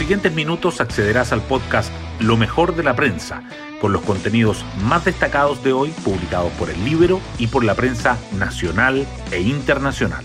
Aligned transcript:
siguientes 0.00 0.34
minutos 0.34 0.80
accederás 0.80 1.30
al 1.30 1.42
podcast 1.42 1.92
Lo 2.20 2.38
mejor 2.38 2.74
de 2.74 2.82
la 2.82 2.96
prensa, 2.96 3.42
con 3.82 3.92
los 3.92 4.00
contenidos 4.00 4.64
más 4.82 5.04
destacados 5.04 5.62
de 5.62 5.74
hoy 5.74 5.90
publicados 6.02 6.50
por 6.52 6.70
el 6.70 6.82
libro 6.86 7.20
y 7.38 7.48
por 7.48 7.64
la 7.64 7.74
prensa 7.74 8.16
nacional 8.38 9.06
e 9.30 9.42
internacional. 9.42 10.24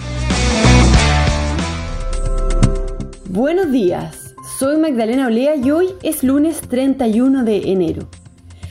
Buenos 3.27 3.69
días, 3.69 4.33
soy 4.57 4.77
Magdalena 4.77 5.27
Olea 5.27 5.57
y 5.57 5.69
hoy 5.71 5.89
es 6.03 6.23
lunes 6.23 6.61
31 6.61 7.43
de 7.43 7.73
enero. 7.73 8.07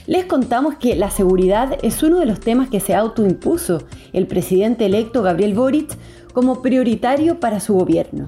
Les 0.06 0.24
contamos 0.24 0.76
que 0.76 0.96
la 0.96 1.10
seguridad 1.10 1.76
es 1.82 2.02
uno 2.02 2.18
de 2.18 2.24
los 2.24 2.40
temas 2.40 2.70
que 2.70 2.80
se 2.80 2.94
autoimpuso 2.94 3.86
el 4.14 4.26
presidente 4.26 4.86
electo 4.86 5.22
Gabriel 5.22 5.52
Boric 5.52 5.98
como 6.32 6.62
prioritario 6.62 7.40
para 7.40 7.60
su 7.60 7.74
gobierno 7.74 8.26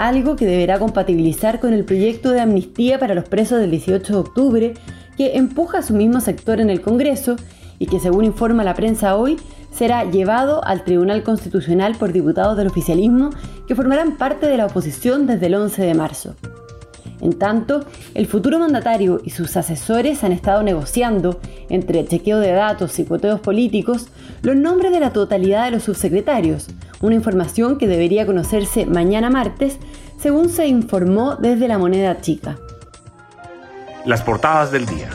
algo 0.00 0.34
que 0.34 0.46
deberá 0.46 0.78
compatibilizar 0.78 1.60
con 1.60 1.74
el 1.74 1.84
proyecto 1.84 2.30
de 2.30 2.40
amnistía 2.40 2.98
para 2.98 3.14
los 3.14 3.28
presos 3.28 3.60
del 3.60 3.70
18 3.70 4.12
de 4.14 4.18
octubre 4.18 4.74
que 5.18 5.36
empuja 5.36 5.78
a 5.78 5.82
su 5.82 5.92
mismo 5.92 6.20
sector 6.22 6.58
en 6.58 6.70
el 6.70 6.80
Congreso 6.80 7.36
y 7.78 7.84
que 7.84 8.00
según 8.00 8.24
informa 8.24 8.64
la 8.64 8.72
prensa 8.72 9.16
hoy 9.16 9.36
será 9.70 10.04
llevado 10.04 10.64
al 10.64 10.84
Tribunal 10.84 11.22
Constitucional 11.22 11.96
por 11.96 12.14
diputados 12.14 12.56
del 12.56 12.68
oficialismo 12.68 13.28
que 13.68 13.74
formarán 13.74 14.16
parte 14.16 14.46
de 14.46 14.56
la 14.56 14.66
oposición 14.66 15.26
desde 15.26 15.46
el 15.46 15.54
11 15.56 15.82
de 15.82 15.94
marzo. 15.94 16.34
En 17.20 17.34
tanto, 17.34 17.84
el 18.14 18.26
futuro 18.26 18.58
mandatario 18.58 19.20
y 19.22 19.30
sus 19.30 19.54
asesores 19.58 20.24
han 20.24 20.32
estado 20.32 20.62
negociando, 20.62 21.38
entre 21.68 22.06
chequeo 22.06 22.40
de 22.40 22.52
datos 22.52 22.98
y 22.98 23.04
coteos 23.04 23.40
políticos, 23.40 24.08
los 24.40 24.56
nombres 24.56 24.92
de 24.92 25.00
la 25.00 25.12
totalidad 25.12 25.66
de 25.66 25.72
los 25.72 25.82
subsecretarios, 25.82 26.68
una 27.00 27.14
información 27.14 27.78
que 27.78 27.86
debería 27.86 28.26
conocerse 28.26 28.86
mañana 28.86 29.30
martes, 29.30 29.78
según 30.18 30.48
se 30.48 30.66
informó 30.66 31.36
desde 31.36 31.68
la 31.68 31.78
moneda 31.78 32.20
chica. 32.20 32.58
Las 34.04 34.22
portadas 34.22 34.70
del 34.70 34.86
día. 34.86 35.08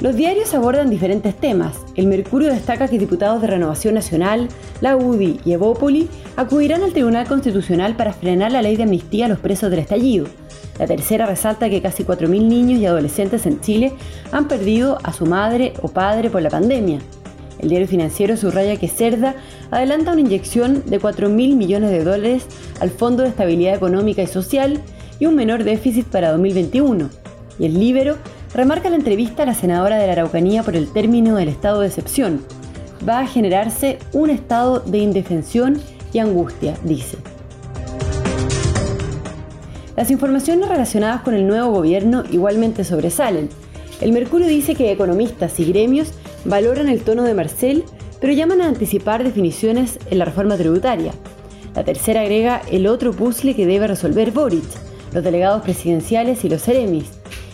Los 0.00 0.14
diarios 0.14 0.54
abordan 0.54 0.90
diferentes 0.90 1.34
temas. 1.34 1.76
El 1.96 2.06
Mercurio 2.06 2.52
destaca 2.52 2.86
que 2.86 3.00
diputados 3.00 3.42
de 3.42 3.48
Renovación 3.48 3.94
Nacional, 3.94 4.48
la 4.80 4.96
UDI 4.96 5.40
y 5.44 5.52
Evópoli 5.52 6.08
acudirán 6.36 6.82
al 6.82 6.92
Tribunal 6.92 7.26
Constitucional 7.26 7.96
para 7.96 8.12
frenar 8.12 8.52
la 8.52 8.62
ley 8.62 8.76
de 8.76 8.84
amnistía 8.84 9.26
a 9.26 9.28
los 9.28 9.40
presos 9.40 9.70
del 9.70 9.80
estallido. 9.80 10.26
La 10.78 10.86
tercera 10.86 11.26
resalta 11.26 11.68
que 11.68 11.82
casi 11.82 12.04
4.000 12.04 12.46
niños 12.46 12.78
y 12.78 12.86
adolescentes 12.86 13.44
en 13.46 13.60
Chile 13.60 13.92
han 14.30 14.46
perdido 14.46 14.98
a 15.02 15.12
su 15.12 15.26
madre 15.26 15.74
o 15.82 15.88
padre 15.88 16.30
por 16.30 16.42
la 16.42 16.50
pandemia. 16.50 17.00
El 17.58 17.70
diario 17.70 17.88
financiero 17.88 18.36
subraya 18.36 18.76
que 18.76 18.88
Cerda 18.88 19.34
adelanta 19.70 20.12
una 20.12 20.20
inyección 20.20 20.84
de 20.86 21.00
4.000 21.00 21.56
millones 21.56 21.90
de 21.90 22.04
dólares 22.04 22.46
al 22.80 22.90
Fondo 22.90 23.22
de 23.22 23.30
Estabilidad 23.30 23.74
Económica 23.74 24.22
y 24.22 24.26
Social 24.26 24.80
y 25.18 25.26
un 25.26 25.34
menor 25.34 25.64
déficit 25.64 26.06
para 26.06 26.30
2021. 26.30 27.10
Y 27.58 27.66
el 27.66 27.78
Libero 27.78 28.16
remarca 28.54 28.90
la 28.90 28.96
entrevista 28.96 29.42
a 29.42 29.46
la 29.46 29.54
senadora 29.54 29.98
de 29.98 30.06
la 30.06 30.12
Araucanía 30.12 30.62
por 30.62 30.76
el 30.76 30.92
término 30.92 31.36
del 31.36 31.48
estado 31.48 31.80
de 31.80 31.88
excepción. 31.88 32.44
Va 33.08 33.20
a 33.20 33.26
generarse 33.26 33.98
un 34.12 34.30
estado 34.30 34.80
de 34.80 34.98
indefensión 34.98 35.80
y 36.12 36.20
angustia, 36.20 36.76
dice. 36.84 37.18
Las 39.96 40.12
informaciones 40.12 40.68
relacionadas 40.68 41.22
con 41.22 41.34
el 41.34 41.46
nuevo 41.46 41.72
gobierno 41.72 42.22
igualmente 42.30 42.84
sobresalen. 42.84 43.48
El 44.00 44.12
Mercurio 44.12 44.46
dice 44.46 44.76
que 44.76 44.92
economistas 44.92 45.58
y 45.58 45.64
gremios 45.64 46.12
valoran 46.44 46.88
el 46.88 47.02
tono 47.02 47.22
de 47.24 47.34
Marcel, 47.34 47.84
pero 48.20 48.32
llaman 48.32 48.60
a 48.60 48.68
anticipar 48.68 49.24
definiciones 49.24 49.98
en 50.10 50.18
la 50.18 50.24
reforma 50.24 50.56
tributaria. 50.56 51.12
La 51.74 51.84
tercera 51.84 52.22
agrega 52.22 52.62
el 52.70 52.86
otro 52.86 53.12
puzzle 53.12 53.54
que 53.54 53.66
debe 53.66 53.86
resolver 53.86 54.32
Boric, 54.32 54.64
los 55.12 55.24
delegados 55.24 55.62
presidenciales 55.62 56.44
y 56.44 56.48
los 56.48 56.62
seremis, 56.62 57.06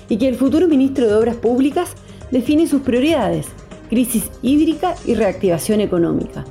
y 0.08 0.16
que 0.16 0.28
el 0.28 0.36
futuro 0.36 0.68
ministro 0.68 1.06
de 1.06 1.14
Obras 1.14 1.36
Públicas 1.36 1.90
define 2.30 2.66
sus 2.66 2.82
prioridades, 2.82 3.46
crisis 3.88 4.30
hídrica 4.42 4.94
y 5.04 5.14
reactivación 5.14 5.80
económica. 5.80 6.44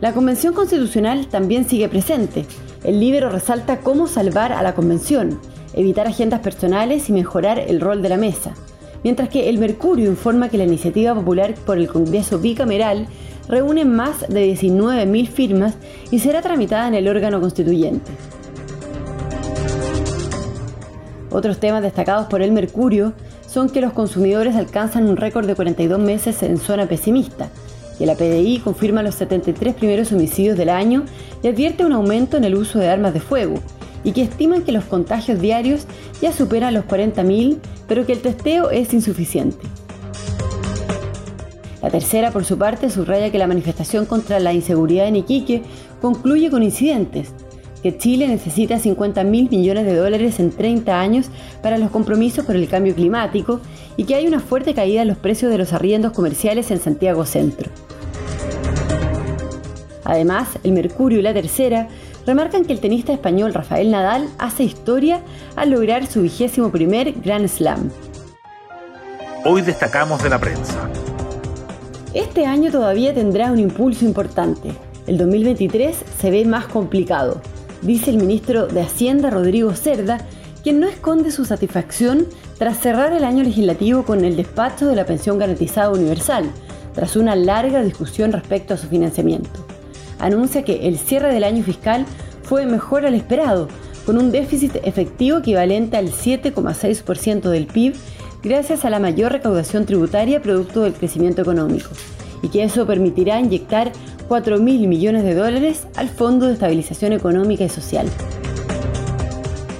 La 0.00 0.12
Convención 0.12 0.54
Constitucional 0.54 1.28
también 1.28 1.68
sigue 1.68 1.88
presente. 1.88 2.44
El 2.84 3.00
libro 3.00 3.30
resalta 3.30 3.80
cómo 3.80 4.06
salvar 4.06 4.52
a 4.52 4.62
la 4.62 4.74
Convención, 4.74 5.40
evitar 5.72 6.06
agendas 6.06 6.40
personales 6.40 7.08
y 7.08 7.12
mejorar 7.12 7.58
el 7.58 7.80
rol 7.80 8.02
de 8.02 8.10
la 8.10 8.18
mesa 8.18 8.54
mientras 9.04 9.28
que 9.28 9.48
el 9.48 9.58
Mercurio 9.58 10.10
informa 10.10 10.48
que 10.48 10.58
la 10.58 10.64
iniciativa 10.64 11.14
popular 11.14 11.54
por 11.54 11.78
el 11.78 11.86
Congreso 11.86 12.40
bicameral 12.40 13.06
reúne 13.48 13.84
más 13.84 14.20
de 14.28 14.52
19.000 14.52 15.28
firmas 15.28 15.74
y 16.10 16.18
será 16.18 16.42
tramitada 16.42 16.88
en 16.88 16.94
el 16.94 17.06
órgano 17.06 17.40
constituyente. 17.40 18.10
Otros 21.30 21.58
temas 21.58 21.82
destacados 21.82 22.26
por 22.26 22.42
el 22.42 22.52
Mercurio 22.52 23.12
son 23.46 23.68
que 23.68 23.80
los 23.80 23.92
consumidores 23.92 24.56
alcanzan 24.56 25.08
un 25.08 25.16
récord 25.16 25.46
de 25.46 25.54
42 25.54 25.98
meses 25.98 26.42
en 26.42 26.58
zona 26.58 26.86
pesimista, 26.86 27.50
que 27.98 28.06
la 28.06 28.14
PDI 28.14 28.60
confirma 28.60 29.02
los 29.02 29.16
73 29.16 29.74
primeros 29.74 30.12
homicidios 30.12 30.56
del 30.56 30.70
año 30.70 31.04
y 31.42 31.48
advierte 31.48 31.84
un 31.84 31.92
aumento 31.92 32.36
en 32.36 32.44
el 32.44 32.54
uso 32.54 32.78
de 32.78 32.88
armas 32.88 33.14
de 33.14 33.20
fuego, 33.20 33.56
y 34.04 34.12
que 34.12 34.22
estiman 34.22 34.62
que 34.62 34.72
los 34.72 34.84
contagios 34.84 35.40
diarios 35.40 35.86
ya 36.20 36.32
superan 36.32 36.74
los 36.74 36.84
40.000, 36.84 37.58
pero 37.88 38.06
que 38.06 38.12
el 38.12 38.20
testeo 38.20 38.70
es 38.70 38.94
insuficiente. 38.94 39.66
La 41.82 41.90
tercera, 41.90 42.30
por 42.30 42.44
su 42.44 42.56
parte, 42.56 42.88
subraya 42.88 43.30
que 43.30 43.38
la 43.38 43.46
manifestación 43.46 44.06
contra 44.06 44.38
la 44.40 44.52
inseguridad 44.52 45.08
en 45.08 45.16
Iquique 45.16 45.62
concluye 46.00 46.50
con 46.50 46.62
incidentes, 46.62 47.32
que 47.82 47.98
Chile 47.98 48.26
necesita 48.26 48.78
50 48.78 49.22
mil 49.24 49.50
millones 49.50 49.84
de 49.84 49.94
dólares 49.94 50.40
en 50.40 50.50
30 50.50 50.98
años 50.98 51.26
para 51.62 51.76
los 51.76 51.90
compromisos 51.90 52.46
por 52.46 52.56
el 52.56 52.66
cambio 52.66 52.94
climático 52.94 53.60
y 53.98 54.04
que 54.04 54.14
hay 54.14 54.26
una 54.26 54.40
fuerte 54.40 54.72
caída 54.72 55.02
en 55.02 55.08
los 55.08 55.18
precios 55.18 55.50
de 55.50 55.58
los 55.58 55.74
arriendos 55.74 56.12
comerciales 56.12 56.70
en 56.70 56.80
Santiago 56.80 57.26
Centro. 57.26 57.70
Además, 60.04 60.48
el 60.62 60.72
Mercurio 60.72 61.18
y 61.18 61.22
la 61.22 61.34
Tercera 61.34 61.88
remarcan 62.26 62.64
que 62.64 62.72
el 62.72 62.80
tenista 62.80 63.12
español 63.12 63.54
Rafael 63.54 63.90
Nadal 63.90 64.28
hace 64.38 64.64
historia 64.64 65.20
al 65.56 65.70
lograr 65.70 66.06
su 66.06 66.22
vigésimo 66.22 66.70
primer 66.70 67.12
Grand 67.12 67.48
Slam. 67.48 67.90
Hoy 69.44 69.62
destacamos 69.62 70.22
de 70.22 70.30
la 70.30 70.38
prensa. 70.38 70.88
Este 72.14 72.46
año 72.46 72.70
todavía 72.70 73.12
tendrá 73.12 73.52
un 73.52 73.58
impulso 73.58 74.04
importante. 74.04 74.70
El 75.06 75.18
2023 75.18 75.96
se 76.18 76.30
ve 76.30 76.44
más 76.46 76.66
complicado, 76.66 77.42
dice 77.82 78.10
el 78.10 78.16
ministro 78.16 78.66
de 78.66 78.80
Hacienda 78.80 79.28
Rodrigo 79.28 79.74
Cerda, 79.74 80.18
quien 80.62 80.80
no 80.80 80.86
esconde 80.86 81.30
su 81.30 81.44
satisfacción 81.44 82.26
tras 82.56 82.78
cerrar 82.78 83.12
el 83.12 83.24
año 83.24 83.42
legislativo 83.42 84.04
con 84.04 84.24
el 84.24 84.36
despacho 84.36 84.86
de 84.86 84.96
la 84.96 85.04
pensión 85.04 85.38
garantizada 85.38 85.90
universal, 85.90 86.50
tras 86.94 87.16
una 87.16 87.36
larga 87.36 87.82
discusión 87.82 88.32
respecto 88.32 88.72
a 88.72 88.76
su 88.78 88.88
financiamiento 88.88 89.73
anuncia 90.26 90.64
que 90.64 90.88
el 90.88 90.98
cierre 90.98 91.32
del 91.32 91.44
año 91.44 91.62
fiscal 91.62 92.06
fue 92.42 92.66
mejor 92.66 93.06
al 93.06 93.14
esperado, 93.14 93.68
con 94.04 94.18
un 94.18 94.30
déficit 94.30 94.76
efectivo 94.84 95.38
equivalente 95.38 95.96
al 95.96 96.10
7,6% 96.10 97.48
del 97.48 97.66
PIB 97.66 97.94
gracias 98.42 98.84
a 98.84 98.90
la 98.90 99.00
mayor 99.00 99.32
recaudación 99.32 99.86
tributaria 99.86 100.42
producto 100.42 100.82
del 100.82 100.92
crecimiento 100.92 101.40
económico, 101.42 101.88
y 102.42 102.48
que 102.48 102.62
eso 102.62 102.86
permitirá 102.86 103.40
inyectar 103.40 103.90
4 104.28 104.58
mil 104.58 104.86
millones 104.86 105.24
de 105.24 105.34
dólares 105.34 105.86
al 105.96 106.08
Fondo 106.08 106.46
de 106.46 106.52
Estabilización 106.54 107.12
Económica 107.12 107.64
y 107.64 107.68
Social. 107.68 108.06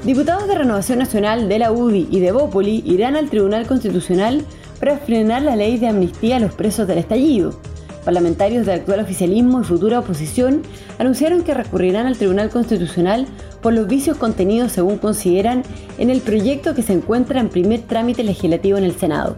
Diputados 0.04 0.48
de 0.48 0.54
Renovación 0.54 0.98
Nacional 0.98 1.48
de 1.48 1.58
la 1.58 1.72
UDI 1.72 2.08
y 2.10 2.20
de 2.20 2.32
Bópoli 2.32 2.82
irán 2.86 3.16
al 3.16 3.30
Tribunal 3.30 3.66
Constitucional 3.66 4.44
para 4.80 4.98
frenar 4.98 5.42
la 5.42 5.56
ley 5.56 5.78
de 5.78 5.88
amnistía 5.88 6.36
a 6.36 6.40
los 6.40 6.52
presos 6.52 6.86
del 6.86 6.98
estallido, 6.98 7.58
Parlamentarios 8.04 8.66
del 8.66 8.80
actual 8.80 9.00
oficialismo 9.00 9.62
y 9.62 9.64
futura 9.64 9.98
oposición 9.98 10.62
anunciaron 10.98 11.42
que 11.42 11.54
recurrirán 11.54 12.06
al 12.06 12.18
Tribunal 12.18 12.50
Constitucional 12.50 13.26
por 13.62 13.72
los 13.72 13.86
vicios 13.86 14.18
contenidos, 14.18 14.72
según 14.72 14.98
consideran, 14.98 15.62
en 15.96 16.10
el 16.10 16.20
proyecto 16.20 16.74
que 16.74 16.82
se 16.82 16.92
encuentra 16.92 17.40
en 17.40 17.48
primer 17.48 17.80
trámite 17.80 18.22
legislativo 18.22 18.76
en 18.76 18.84
el 18.84 18.94
Senado. 18.94 19.36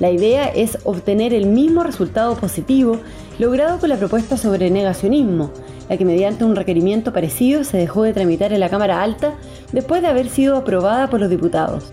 La 0.00 0.10
idea 0.10 0.46
es 0.46 0.78
obtener 0.84 1.34
el 1.34 1.46
mismo 1.46 1.82
resultado 1.82 2.36
positivo 2.36 2.98
logrado 3.38 3.78
con 3.78 3.90
la 3.90 3.96
propuesta 3.96 4.36
sobre 4.36 4.70
negacionismo, 4.70 5.50
la 5.88 5.96
que 5.96 6.04
mediante 6.04 6.44
un 6.44 6.56
requerimiento 6.56 7.12
parecido 7.12 7.64
se 7.64 7.76
dejó 7.76 8.04
de 8.04 8.14
tramitar 8.14 8.52
en 8.52 8.60
la 8.60 8.70
Cámara 8.70 9.02
Alta 9.02 9.34
después 9.72 10.00
de 10.00 10.08
haber 10.08 10.28
sido 10.28 10.56
aprobada 10.56 11.10
por 11.10 11.20
los 11.20 11.28
diputados. 11.28 11.92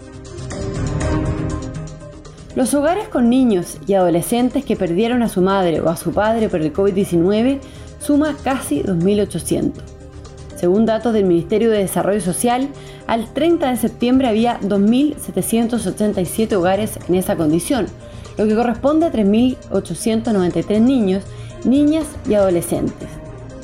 Los 2.56 2.74
hogares 2.74 3.10
con 3.10 3.30
niños 3.30 3.78
y 3.86 3.96
adolescentes 3.96 4.64
que 4.64 4.78
perdieron 4.78 5.22
a 5.24 5.28
su 5.28 5.42
madre 5.42 5.82
o 5.82 5.90
a 5.90 5.98
su 5.98 6.14
padre 6.14 6.48
por 6.48 6.62
el 6.62 6.72
COVID-19 6.72 7.60
suma 8.00 8.38
casi 8.46 8.82
2.800. 8.82 9.74
Según 10.56 10.86
datos 10.86 11.14
del 11.14 11.26
Ministerio 11.26 11.70
de 11.70 11.80
Desarrollo 11.80 12.22
Social, 12.22 12.70
al 13.08 13.34
30 13.34 13.72
de 13.72 13.76
septiembre 13.76 14.30
había 14.30 14.58
2.787 14.62 16.54
hogares 16.54 16.98
en 17.10 17.16
esa 17.16 17.36
condición, 17.36 17.88
lo 18.38 18.48
que 18.48 18.56
corresponde 18.56 19.08
a 19.08 19.12
3.893 19.12 20.80
niños, 20.80 21.24
niñas 21.66 22.06
y 22.30 22.36
adolescentes. 22.36 23.10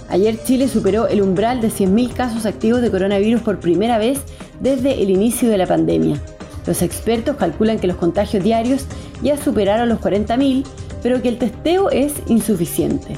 Ayer 0.10 0.44
Chile 0.44 0.68
superó 0.68 1.08
el 1.08 1.22
umbral 1.22 1.62
de 1.62 1.70
100.000 1.70 2.12
casos 2.12 2.46
activos 2.46 2.82
de 2.82 2.92
coronavirus 2.92 3.42
por 3.42 3.62
primera 3.62 3.98
vez 3.98 4.20
desde 4.60 5.02
el 5.02 5.10
inicio 5.10 5.50
de 5.50 5.58
la 5.58 5.66
pandemia. 5.66 6.22
Los 6.66 6.82
expertos 6.82 7.38
calculan 7.38 7.80
que 7.80 7.88
los 7.88 7.98
contagios 7.98 8.44
diarios 8.44 8.86
ya 9.22 9.38
superaron 9.38 9.90
los 9.90 10.00
40.000, 10.00 10.66
pero 11.02 11.22
que 11.22 11.30
el 11.30 11.38
testeo 11.38 11.90
es 11.90 12.14
insuficiente. 12.28 13.16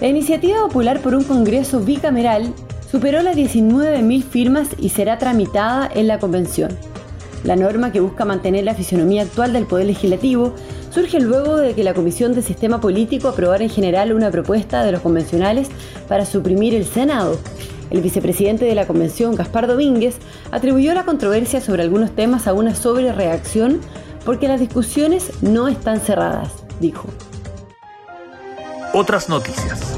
La 0.00 0.08
iniciativa 0.08 0.58
popular 0.58 1.00
por 1.00 1.14
un 1.14 1.24
Congreso 1.24 1.80
bicameral 1.80 2.52
superó 2.90 3.22
las 3.22 3.36
19.000 3.36 4.22
firmas 4.22 4.68
y 4.78 4.90
será 4.90 5.18
tramitada 5.18 5.90
en 5.94 6.06
la 6.06 6.18
convención. 6.18 6.76
La 7.44 7.56
norma 7.56 7.92
que 7.92 8.00
busca 8.00 8.24
mantener 8.24 8.64
la 8.64 8.74
fisonomía 8.74 9.22
actual 9.22 9.52
del 9.52 9.66
Poder 9.66 9.86
Legislativo 9.86 10.54
surge 10.90 11.20
luego 11.20 11.56
de 11.56 11.74
que 11.74 11.84
la 11.84 11.94
Comisión 11.94 12.34
de 12.34 12.42
Sistema 12.42 12.80
Político 12.80 13.28
aprobara 13.28 13.62
en 13.62 13.70
general 13.70 14.12
una 14.12 14.30
propuesta 14.30 14.84
de 14.84 14.92
los 14.92 15.00
convencionales 15.00 15.68
para 16.08 16.26
suprimir 16.26 16.74
el 16.74 16.84
Senado. 16.84 17.38
El 17.90 18.02
vicepresidente 18.02 18.64
de 18.64 18.74
la 18.74 18.86
convención, 18.86 19.34
Gaspar 19.34 19.66
Domínguez, 19.66 20.16
atribuyó 20.50 20.94
la 20.94 21.04
controversia 21.04 21.60
sobre 21.60 21.82
algunos 21.82 22.10
temas 22.12 22.46
a 22.46 22.52
una 22.52 22.74
sobrereacción 22.74 23.80
porque 24.24 24.48
las 24.48 24.60
discusiones 24.60 25.30
no 25.42 25.68
están 25.68 26.00
cerradas, 26.00 26.52
dijo. 26.80 27.08
Otras 28.92 29.28
noticias. 29.28 29.96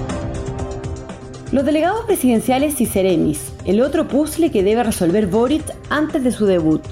Los 1.51 1.65
delegados 1.65 2.05
presidenciales 2.05 2.79
y 2.81 2.87
Ceremis, 2.87 3.53
el 3.65 3.81
otro 3.81 4.07
puzzle 4.07 4.51
que 4.51 4.63
debe 4.63 4.83
resolver 4.83 5.27
Boric 5.27 5.65
antes 5.89 6.23
de 6.23 6.31
su 6.31 6.45
debut. 6.45 6.83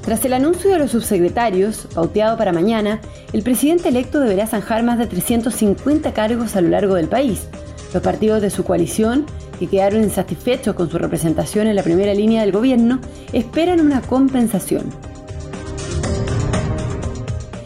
Tras 0.00 0.24
el 0.24 0.32
anuncio 0.32 0.70
de 0.70 0.78
los 0.78 0.92
subsecretarios, 0.92 1.86
pauteado 1.94 2.38
para 2.38 2.52
mañana, 2.52 3.00
el 3.34 3.42
presidente 3.42 3.90
electo 3.90 4.18
deberá 4.18 4.46
zanjar 4.46 4.82
más 4.82 4.98
de 4.98 5.06
350 5.06 6.12
cargos 6.14 6.56
a 6.56 6.62
lo 6.62 6.70
largo 6.70 6.94
del 6.94 7.08
país. 7.08 7.46
Los 7.92 8.02
partidos 8.02 8.40
de 8.40 8.50
su 8.50 8.64
coalición, 8.64 9.26
que 9.58 9.66
quedaron 9.66 10.02
insatisfechos 10.02 10.74
con 10.74 10.90
su 10.90 10.98
representación 10.98 11.66
en 11.66 11.76
la 11.76 11.82
primera 11.82 12.14
línea 12.14 12.40
del 12.40 12.52
gobierno, 12.52 13.00
esperan 13.32 13.80
una 13.80 14.00
compensación. 14.00 14.84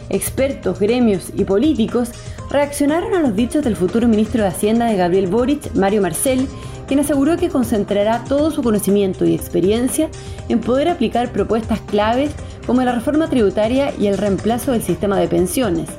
Expertos, 0.09 0.79
gremios 0.79 1.31
y 1.35 1.43
políticos 1.43 2.11
reaccionaron 2.49 3.13
a 3.13 3.21
los 3.21 3.35
dichos 3.35 3.63
del 3.63 3.75
futuro 3.75 4.07
ministro 4.07 4.43
de 4.43 4.49
Hacienda 4.49 4.85
de 4.85 4.97
Gabriel 4.97 5.27
Boric, 5.27 5.73
Mario 5.75 6.01
Marcel, 6.01 6.47
quien 6.87 6.99
aseguró 7.01 7.35
que 7.37 7.49
concentrará 7.49 8.23
todo 8.23 8.51
su 8.51 8.63
conocimiento 8.63 9.25
y 9.25 9.35
experiencia 9.35 10.09
en 10.47 10.59
poder 10.59 10.87
aplicar 10.87 11.31
propuestas 11.31 11.81
claves 11.81 12.31
como 12.65 12.81
la 12.83 12.93
reforma 12.93 13.29
tributaria 13.29 13.93
y 13.97 14.07
el 14.07 14.17
reemplazo 14.17 14.71
del 14.71 14.81
sistema 14.83 15.19
de 15.19 15.27
pensiones. 15.27 15.89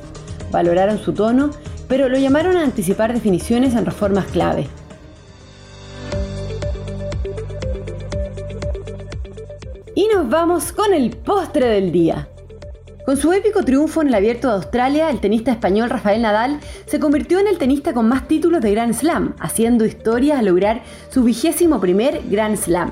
Valoraron 0.51 0.97
su 0.97 1.13
tono, 1.13 1.51
pero 1.89 2.07
lo 2.07 2.17
llamaron 2.17 2.55
a 2.55 2.63
anticipar 2.63 3.11
definiciones 3.11 3.75
en 3.75 3.85
reformas 3.85 4.27
clave. 4.27 4.67
Y 9.95 10.07
nos 10.13 10.29
vamos 10.29 10.71
con 10.71 10.93
el 10.93 11.09
postre 11.17 11.67
del 11.67 11.91
día. 11.91 12.29
Con 13.05 13.17
su 13.17 13.33
épico 13.33 13.63
triunfo 13.63 14.01
en 14.01 14.09
el 14.09 14.13
Abierto 14.13 14.47
de 14.47 14.53
Australia, 14.53 15.09
el 15.09 15.19
tenista 15.19 15.51
español 15.51 15.89
Rafael 15.89 16.21
Nadal 16.21 16.59
se 16.85 16.99
convirtió 16.99 17.39
en 17.39 17.47
el 17.47 17.57
tenista 17.57 17.91
con 17.91 18.07
más 18.07 18.27
títulos 18.27 18.61
de 18.61 18.71
Grand 18.71 18.93
Slam, 18.93 19.35
haciendo 19.39 19.83
historia 19.83 20.37
al 20.37 20.45
lograr 20.45 20.83
su 21.09 21.23
vigésimo 21.23 21.81
primer 21.81 22.21
Grand 22.29 22.55
Slam. 22.55 22.91